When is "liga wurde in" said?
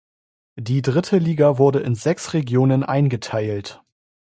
1.19-1.93